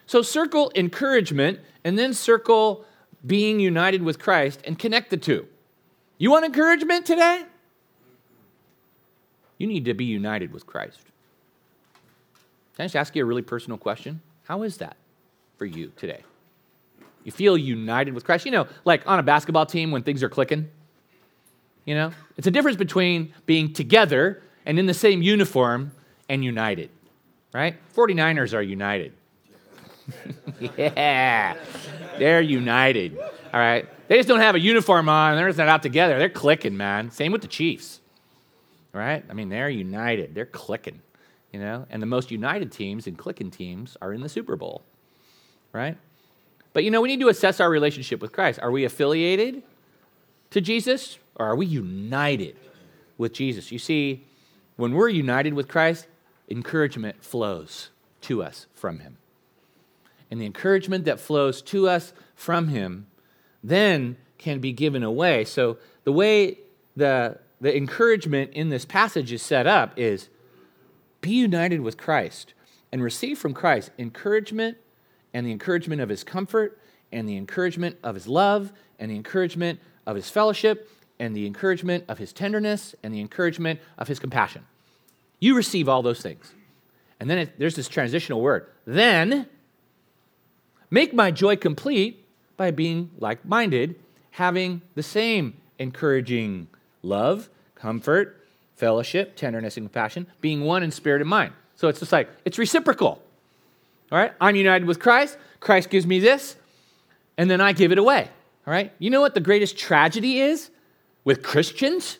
[0.05, 2.85] So circle encouragement and then circle
[3.25, 5.47] being united with Christ and connect the two.
[6.17, 7.43] You want encouragement today?
[9.57, 10.99] You need to be united with Christ.
[12.75, 14.21] Can I just ask you a really personal question?
[14.43, 14.97] How is that
[15.57, 16.23] for you today?
[17.23, 18.45] You feel united with Christ?
[18.45, 20.69] You know, like on a basketball team when things are clicking?
[21.85, 25.91] You know, it's a difference between being together and in the same uniform
[26.27, 26.89] and united,
[27.53, 27.75] right?
[27.95, 29.13] 49ers are united.
[30.77, 31.55] yeah,
[32.19, 33.87] they're united, all right?
[34.07, 36.19] They just don't have a uniform on, they're just not out together.
[36.19, 37.11] They're clicking, man.
[37.11, 38.01] Same with the Chiefs,
[38.95, 39.23] right?
[39.29, 41.01] I mean, they're united, they're clicking,
[41.51, 41.85] you know?
[41.89, 44.83] And the most united teams and clicking teams are in the Super Bowl,
[45.73, 45.97] right?
[46.73, 48.59] But you know, we need to assess our relationship with Christ.
[48.61, 49.63] Are we affiliated
[50.51, 52.57] to Jesus or are we united
[53.17, 53.71] with Jesus?
[53.71, 54.25] You see,
[54.77, 56.07] when we're united with Christ,
[56.49, 57.89] encouragement flows
[58.21, 59.17] to us from Him.
[60.31, 63.07] And the encouragement that flows to us from Him
[63.63, 65.45] then can be given away.
[65.45, 66.59] So the way
[66.95, 70.29] the, the encouragement in this passage is set up is
[71.21, 72.53] be united with Christ
[72.91, 74.77] and receive from Christ encouragement
[75.35, 76.79] and the encouragement of his comfort,
[77.11, 80.89] and the encouragement of his love, and the encouragement of his fellowship,
[81.19, 84.65] and the encouragement of his tenderness, and the encouragement of his compassion.
[85.41, 86.53] You receive all those things.
[87.19, 88.67] And then it, there's this transitional word.
[88.85, 89.47] Then
[90.89, 92.25] make my joy complete
[92.55, 93.95] by being like minded,
[94.31, 96.67] having the same encouraging
[97.05, 98.41] love, comfort,
[98.75, 101.53] fellowship, tenderness, and compassion, being one in spirit and mind.
[101.75, 103.21] So it's just like, it's reciprocal.
[104.11, 104.33] All right?
[104.41, 105.37] I'm united with Christ.
[105.59, 106.55] Christ gives me this,
[107.37, 108.29] and then I give it away.
[108.67, 108.91] All right?
[108.99, 110.69] You know what the greatest tragedy is
[111.23, 112.17] with Christians?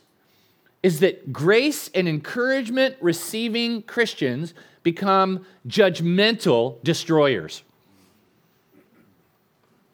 [0.84, 7.64] Is that grace and encouragement receiving Christians become judgmental destroyers,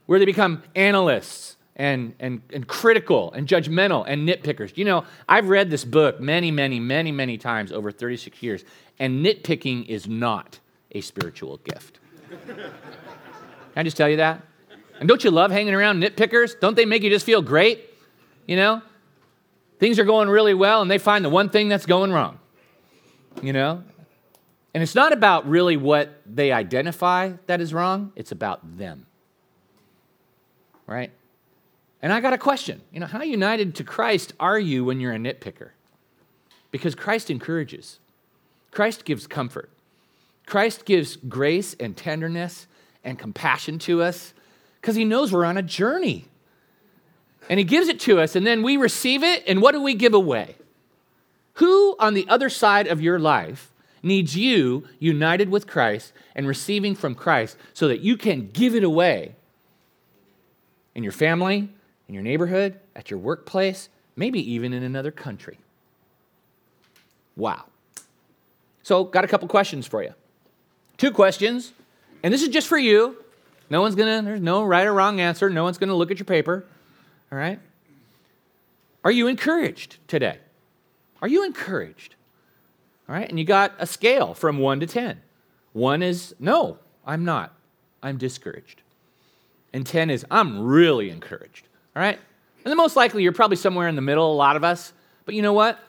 [0.05, 4.77] where they become analysts and, and, and critical and judgmental and nitpickers.
[4.77, 8.63] You know, I've read this book many, many, many, many times over 36 years,
[8.99, 10.59] and nitpicking is not
[10.91, 11.97] a spiritual gift.
[12.29, 12.59] Can
[13.75, 14.43] I just tell you that?
[14.99, 16.59] And don't you love hanging around nitpickers?
[16.59, 17.89] Don't they make you just feel great?
[18.45, 18.83] You know?
[19.79, 22.37] Things are going really well and they find the one thing that's going wrong.
[23.41, 23.83] You know?
[24.75, 29.07] And it's not about really what they identify that is wrong, it's about them.
[30.85, 31.11] Right?
[32.01, 32.81] And I got a question.
[32.91, 35.69] You know, how united to Christ are you when you're a nitpicker?
[36.71, 37.99] Because Christ encourages.
[38.71, 39.69] Christ gives comfort.
[40.45, 42.67] Christ gives grace and tenderness
[43.03, 44.33] and compassion to us
[44.79, 46.25] because he knows we're on a journey.
[47.49, 49.93] And he gives it to us, and then we receive it, and what do we
[49.93, 50.55] give away?
[51.55, 53.71] Who on the other side of your life
[54.03, 58.83] needs you united with Christ and receiving from Christ so that you can give it
[58.83, 59.35] away
[60.95, 61.69] in your family,
[62.11, 63.87] in your neighborhood, at your workplace,
[64.17, 65.57] maybe even in another country?
[67.37, 67.63] Wow.
[68.83, 70.13] So, got a couple questions for you.
[70.97, 71.71] Two questions,
[72.21, 73.15] and this is just for you.
[73.69, 75.49] No one's gonna, there's no right or wrong answer.
[75.49, 76.65] No one's gonna look at your paper.
[77.31, 77.59] All right?
[79.05, 80.39] Are you encouraged today?
[81.21, 82.15] Are you encouraged?
[83.07, 85.21] All right, and you got a scale from one to 10.
[85.71, 87.53] One is, no, I'm not.
[88.03, 88.81] I'm discouraged.
[89.71, 91.69] And 10 is, I'm really encouraged.
[91.95, 92.19] All right?
[92.63, 94.93] And the most likely you're probably somewhere in the middle, a lot of us.
[95.25, 95.79] But you know what?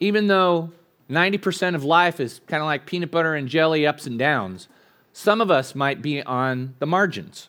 [0.00, 0.72] Even though
[1.10, 4.68] 90% of life is kind of like peanut butter and jelly ups and downs.
[5.12, 7.48] Some of us might be on the margins.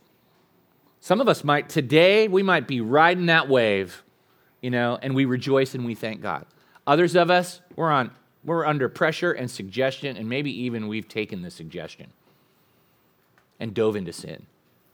[1.01, 4.03] Some of us might, today, we might be riding that wave,
[4.61, 6.45] you know, and we rejoice and we thank God.
[6.87, 8.11] Others of us, we're on,
[8.43, 12.07] we're under pressure and suggestion, and maybe even we've taken the suggestion
[13.59, 14.45] and dove into sin.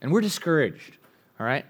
[0.01, 0.97] And we're discouraged,
[1.39, 1.65] all right?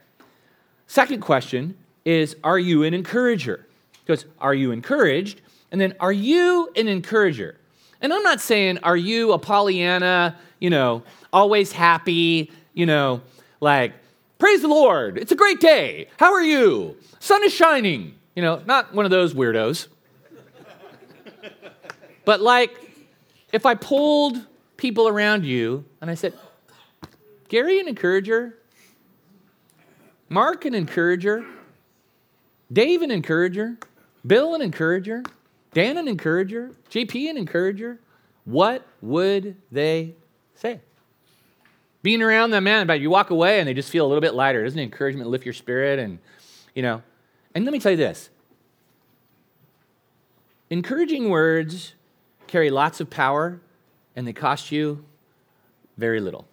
[0.87, 3.65] Second question is Are you an encourager?
[4.05, 5.41] Because are you encouraged?
[5.71, 7.57] And then, are you an encourager?
[8.01, 13.21] And I'm not saying, are you a Pollyanna, you know, always happy, you know,
[13.59, 13.93] like,
[14.37, 16.07] praise the Lord, it's a great day.
[16.17, 16.95] How are you?
[17.19, 18.15] Sun is shining.
[18.35, 19.87] You know, not one of those weirdos.
[22.25, 22.77] but like,
[23.51, 24.37] if I pulled
[24.77, 26.33] people around you and I said,
[27.47, 28.57] Gary, an encourager,
[30.29, 31.45] Mark, an encourager,
[32.71, 33.77] Dave, an encourager,
[34.25, 35.23] Bill, an encourager,
[35.73, 37.99] Dan, an encourager, JP, an encourager,
[38.45, 40.15] what would they
[40.55, 40.79] say?
[42.05, 44.35] being around them, man, but you walk away and they just feel a little bit
[44.35, 44.63] lighter.
[44.63, 45.97] Doesn't encouragement lift your spirit?
[45.97, 46.19] And,
[46.75, 47.01] you know,
[47.55, 48.29] and let me tell you this
[50.69, 51.95] encouraging words
[52.45, 53.59] carry lots of power
[54.15, 55.03] and they cost you
[55.97, 56.47] very little.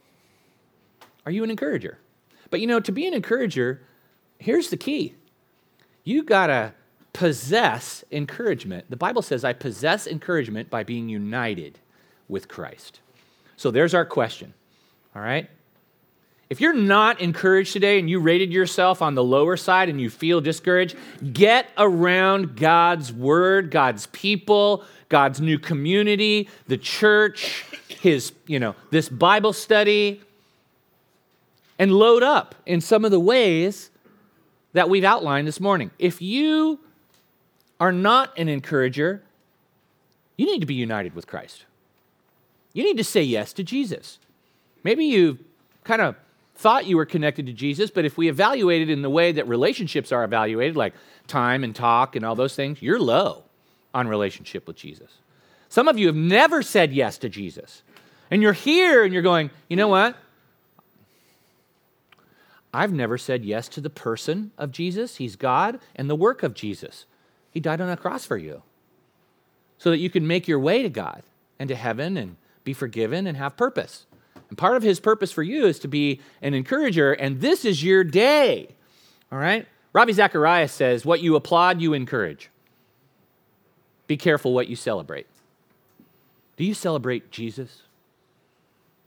[1.27, 1.99] Are you an encourager?
[2.53, 3.81] But you know, to be an encourager,
[4.39, 5.15] here's the key
[6.05, 6.75] you gotta
[7.15, 8.91] possess encouragement.
[8.91, 11.79] The Bible says, I possess encouragement by being united
[12.29, 13.01] with Christ.
[13.57, 14.53] So there's our question,
[15.17, 15.49] all right?
[16.51, 20.11] If you're not encouraged today and you rated yourself on the lower side and you
[20.11, 20.95] feel discouraged,
[21.33, 29.09] get around God's word, God's people, God's new community, the church, his, you know, this
[29.09, 30.21] Bible study,
[31.83, 33.91] and load up in some of the ways
[34.73, 35.91] that we've outlined this morning.
[35.99, 36.79] If you
[37.81, 39.25] are not an encourager,
[40.37, 41.65] you need to be united with Christ.
[42.73, 44.21] You need to say yes to Jesus.
[44.85, 45.41] Maybe you
[45.83, 46.15] kind of
[46.55, 49.49] thought you were connected to Jesus, but if we evaluate it in the way that
[49.49, 50.95] relationships are evaluated, like
[51.27, 53.43] time and talk and all those things, you're low
[53.93, 55.11] on relationship with Jesus.
[55.69, 57.83] Some of you have never said yes to Jesus.
[58.31, 60.17] And you're here and you're going, you know what?
[62.73, 65.17] I've never said yes to the person of Jesus.
[65.17, 67.05] He's God and the work of Jesus.
[67.51, 68.63] He died on a cross for you
[69.77, 71.23] so that you can make your way to God
[71.59, 74.07] and to heaven and be forgiven and have purpose.
[74.49, 77.83] And part of his purpose for you is to be an encourager, and this is
[77.83, 78.69] your day.
[79.31, 79.67] All right?
[79.93, 82.51] Ravi Zacharias says, What you applaud, you encourage.
[84.07, 85.27] Be careful what you celebrate.
[86.57, 87.83] Do you celebrate Jesus?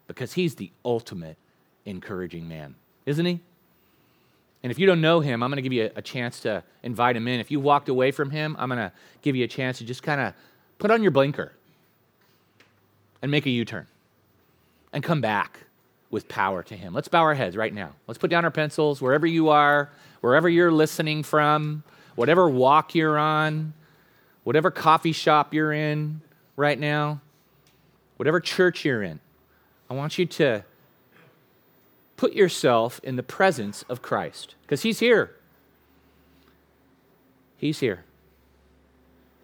[0.07, 1.37] Because he's the ultimate
[1.85, 3.39] encouraging man, isn't he?
[4.65, 7.15] And if you don't know him, I'm going to give you a chance to invite
[7.15, 7.39] him in.
[7.39, 8.91] If you walked away from him, I'm going to
[9.21, 10.33] give you a chance to just kind of
[10.79, 11.53] put on your blinker
[13.21, 13.85] and make a U turn
[14.91, 15.59] and come back
[16.09, 16.95] with power to him.
[16.95, 17.91] Let's bow our heads right now.
[18.07, 19.91] Let's put down our pencils wherever you are,
[20.21, 21.83] wherever you're listening from,
[22.15, 23.75] whatever walk you're on,
[24.45, 26.21] whatever coffee shop you're in
[26.55, 27.21] right now,
[28.17, 29.19] whatever church you're in.
[29.91, 30.65] I want you to
[32.17, 35.35] put yourself in the presence of Christ because He's here.
[37.57, 38.03] He's here.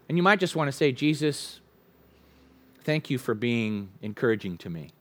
[0.07, 1.59] And you might just want to say, Jesus,
[2.83, 4.91] thank you for being encouraging to me.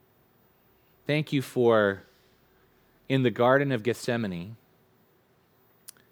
[1.07, 2.05] Thank you for,
[3.09, 4.57] in the Garden of Gethsemane,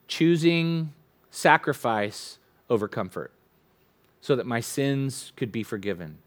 [0.09, 0.93] choosing
[1.31, 2.39] sacrifice
[2.69, 3.31] over comfort
[4.21, 6.19] so that my sins could be forgiven,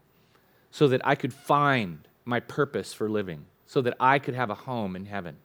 [0.70, 4.54] so that I could find my purpose for living so that I could have a
[4.54, 5.36] home in heaven.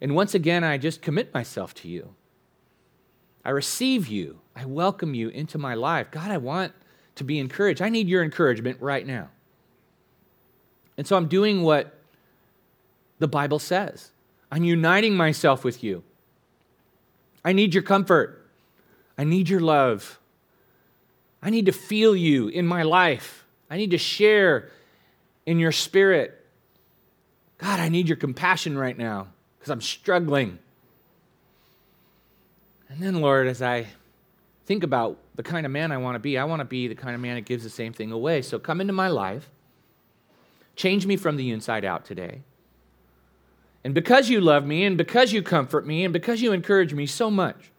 [0.00, 2.14] And once again, I just commit myself to you.
[3.44, 4.40] I receive you.
[4.56, 6.10] I welcome you into my life.
[6.10, 6.72] God, I want
[7.16, 7.82] to be encouraged.
[7.82, 9.28] I need your encouragement right now.
[10.96, 11.98] And so I'm doing what
[13.18, 14.10] the Bible says.
[14.50, 16.02] I'm uniting myself with you.
[17.44, 18.48] I need your comfort.
[19.18, 20.18] I need your love.
[21.42, 23.44] I need to feel you in my life.
[23.68, 24.70] I need to share
[25.44, 26.38] in your spirit.
[27.60, 30.58] God, I need your compassion right now because I'm struggling.
[32.88, 33.86] And then, Lord, as I
[34.64, 36.94] think about the kind of man I want to be, I want to be the
[36.94, 38.40] kind of man that gives the same thing away.
[38.40, 39.50] So come into my life,
[40.74, 42.40] change me from the inside out today.
[43.84, 47.06] And because you love me, and because you comfort me, and because you encourage me
[47.06, 47.70] so much,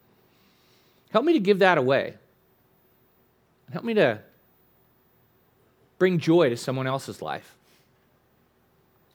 [1.11, 2.15] help me to give that away.
[3.71, 4.19] Help me to
[5.97, 7.55] bring joy to someone else's life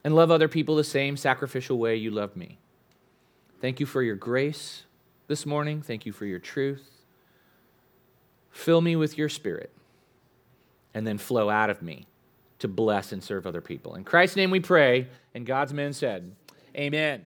[0.07, 2.59] and love other people the same sacrificial way you love me.
[3.59, 4.83] Thank you for your grace
[5.27, 5.81] this morning.
[5.81, 6.89] Thank you for your truth.
[8.49, 9.69] Fill me with your spirit
[10.93, 12.07] and then flow out of me
[12.59, 13.95] to bless and serve other people.
[13.95, 16.33] In Christ's name we pray, and God's men said,
[16.73, 17.25] Amen.